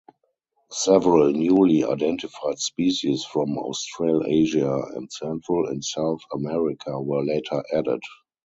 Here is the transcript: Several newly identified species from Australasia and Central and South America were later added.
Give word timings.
Several 0.71 1.31
newly 1.31 1.83
identified 1.83 2.57
species 2.57 3.23
from 3.23 3.55
Australasia 3.59 4.81
and 4.95 5.13
Central 5.13 5.67
and 5.67 5.85
South 5.85 6.21
America 6.33 6.99
were 6.99 7.23
later 7.23 7.63
added. 7.71 8.01